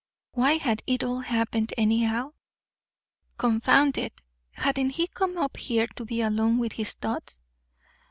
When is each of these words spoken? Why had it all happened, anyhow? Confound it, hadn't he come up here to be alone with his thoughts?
Why 0.31 0.53
had 0.53 0.81
it 0.87 1.03
all 1.03 1.19
happened, 1.19 1.75
anyhow? 1.77 2.31
Confound 3.37 3.99
it, 3.99 4.19
hadn't 4.49 4.89
he 4.89 5.05
come 5.05 5.37
up 5.37 5.57
here 5.57 5.85
to 5.95 6.05
be 6.05 6.21
alone 6.21 6.57
with 6.57 6.71
his 6.71 6.95
thoughts? 6.95 7.39